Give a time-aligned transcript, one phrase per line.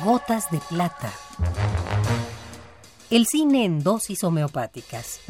[0.00, 1.12] Gotas de plata.
[3.10, 5.20] El cine en dosis homeopáticas.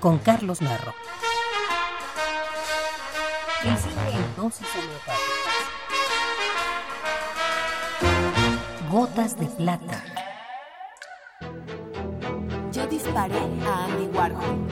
[0.00, 0.94] Con Carlos Narro.
[3.62, 5.22] El cine en dosis homeopáticas.
[8.90, 10.02] Gotas de plata.
[12.72, 14.66] Yo disparé a Andy Warhol.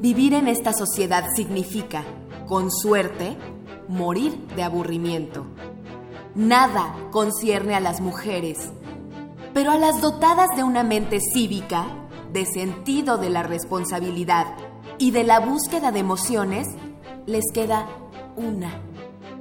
[0.00, 2.02] Vivir en esta sociedad significa,
[2.46, 3.36] con suerte,
[3.88, 5.44] morir de aburrimiento.
[6.34, 8.72] Nada concierne a las mujeres,
[9.52, 11.86] pero a las dotadas de una mente cívica,
[12.32, 14.46] de sentido de la responsabilidad
[14.98, 16.66] y de la búsqueda de emociones,
[17.26, 17.88] les queda
[18.36, 18.80] una,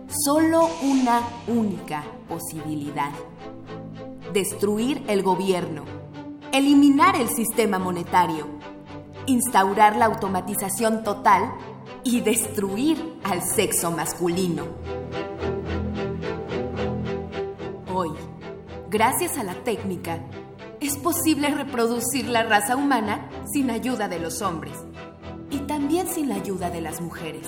[0.08, 3.12] solo una única posibilidad.
[4.32, 5.84] Destruir el gobierno,
[6.52, 8.48] eliminar el sistema monetario,
[9.26, 11.52] instaurar la automatización total
[12.04, 14.66] y destruir al sexo masculino.
[17.94, 18.10] Hoy,
[18.90, 20.20] gracias a la técnica,
[20.80, 24.74] es posible reproducir la raza humana sin ayuda de los hombres
[25.50, 27.48] y también sin la ayuda de las mujeres.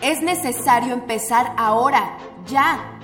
[0.00, 2.98] Es necesario empezar ahora, ya.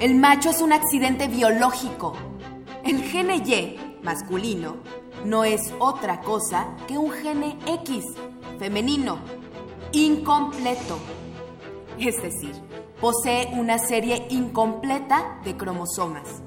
[0.00, 2.14] El macho es un accidente biológico.
[2.84, 4.76] El gene Y, masculino,
[5.24, 8.04] no es otra cosa que un gene X,
[8.58, 9.18] femenino,
[9.92, 10.98] incompleto.
[11.98, 12.54] Es decir,
[13.00, 16.42] posee una serie incompleta de cromosomas.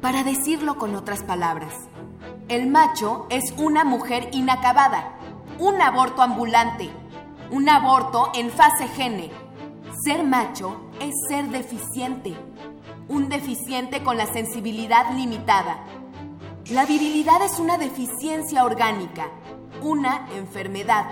[0.00, 1.74] Para decirlo con otras palabras,
[2.48, 5.18] el macho es una mujer inacabada,
[5.58, 6.90] un aborto ambulante,
[7.50, 9.30] un aborto en fase gene.
[10.04, 12.34] Ser macho es ser deficiente,
[13.08, 15.84] un deficiente con la sensibilidad limitada.
[16.70, 19.28] La virilidad es una deficiencia orgánica,
[19.82, 21.06] una enfermedad.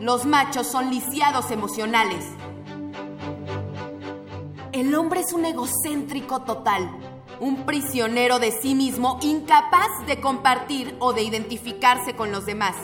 [0.00, 2.24] Los machos son lisiados emocionales.
[4.70, 6.88] El hombre es un egocéntrico total,
[7.40, 12.76] un prisionero de sí mismo incapaz de compartir o de identificarse con los demás,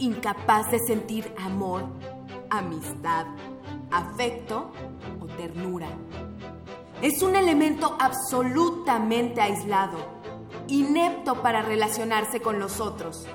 [0.00, 1.84] incapaz de sentir amor,
[2.50, 3.26] amistad,
[3.92, 4.72] afecto
[5.20, 5.88] o ternura.
[7.02, 9.98] Es un elemento absolutamente aislado,
[10.66, 13.28] inepto para relacionarse con los otros.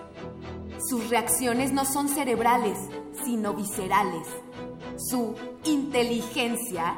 [0.91, 2.78] Sus reacciones no son cerebrales,
[3.24, 4.28] sino viscerales.
[4.97, 6.97] Su inteligencia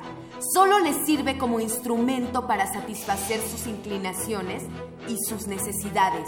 [0.52, 4.64] solo le sirve como instrumento para satisfacer sus inclinaciones
[5.08, 6.28] y sus necesidades.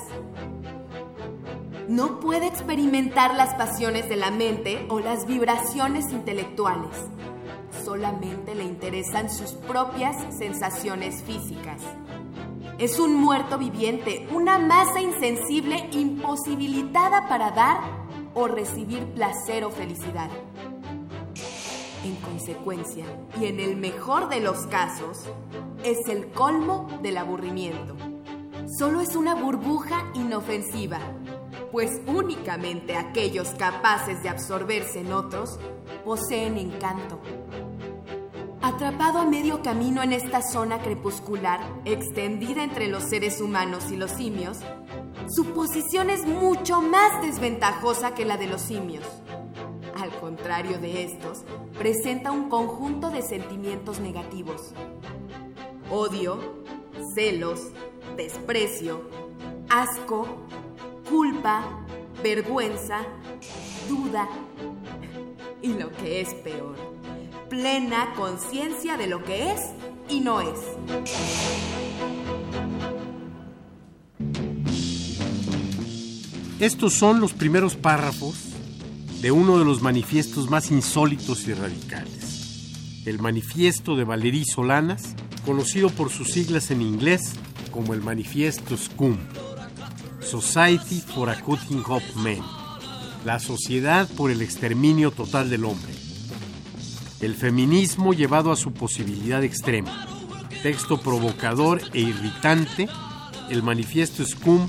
[1.88, 6.96] No puede experimentar las pasiones de la mente o las vibraciones intelectuales.
[7.84, 11.82] Solamente le interesan sus propias sensaciones físicas.
[12.78, 17.80] Es un muerto viviente, una masa insensible imposibilitada para dar
[18.34, 20.30] o recibir placer o felicidad.
[22.04, 23.06] En consecuencia,
[23.40, 25.24] y en el mejor de los casos,
[25.86, 27.96] es el colmo del aburrimiento.
[28.78, 31.00] Solo es una burbuja inofensiva,
[31.72, 35.58] pues únicamente aquellos capaces de absorberse en otros
[36.04, 37.22] poseen encanto.
[38.76, 44.12] Atrapado a medio camino en esta zona crepuscular, extendida entre los seres humanos y los
[44.12, 44.58] simios,
[45.30, 49.06] su posición es mucho más desventajosa que la de los simios.
[49.96, 51.46] Al contrario de estos,
[51.80, 54.74] presenta un conjunto de sentimientos negativos.
[55.90, 56.38] Odio,
[57.16, 57.70] celos,
[58.18, 59.10] desprecio,
[59.70, 60.28] asco,
[61.10, 61.64] culpa,
[62.22, 63.04] vergüenza,
[63.88, 64.28] duda
[65.62, 66.76] y lo que es peor,
[67.50, 69.62] plena conciencia de lo que es
[70.10, 70.60] y no es.
[76.60, 78.36] Estos son los primeros párrafos
[79.22, 83.02] de uno de los manifiestos más insólitos y radicales.
[83.06, 87.34] El manifiesto de Valerí Solanas, conocido por sus siglas en inglés
[87.72, 89.18] como el manifiesto SCUM,
[90.22, 92.42] Society for a Cutting Up Men,
[93.26, 95.95] la sociedad por el exterminio total del hombre.
[97.22, 100.08] El feminismo llevado a su posibilidad extrema.
[100.62, 102.88] Texto provocador e irritante,
[103.50, 104.68] el manifiesto SCUM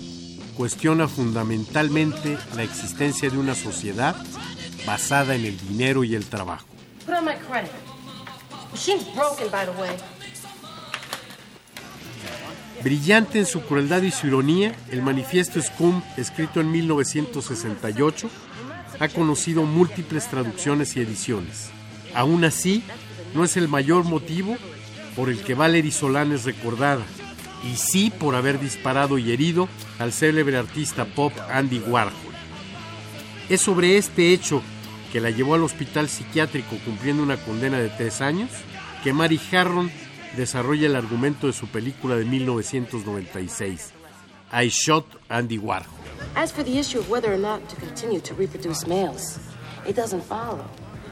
[0.57, 4.17] cuestiona fundamentalmente la existencia de una sociedad
[4.87, 6.67] basada en el dinero y el trabajo.
[12.83, 18.31] Brillante en su crueldad y su ironía, el manifiesto Scum, escrito en 1968,
[19.01, 21.76] ha conocido múltiples traducciones y ediciones.
[22.17, 22.83] Aún así,
[23.35, 24.57] no es el mayor motivo
[25.15, 27.05] por el que Valerie Solán es recordada,
[27.63, 29.69] y sí por haber disparado y herido
[29.99, 32.15] al célebre artista pop Andy Warhol.
[33.51, 34.63] Es sobre este hecho
[35.13, 38.51] que la llevó al hospital psiquiátrico cumpliendo una condena de tres años,
[39.05, 39.91] que Mary Harron
[40.39, 43.93] desarrolla el argumento de su película de 1996,
[44.53, 45.93] I Shot Andy Warhol.
[46.35, 49.39] As for the issue of whether or not to continue to reproduce males,
[49.87, 50.65] it doesn't follow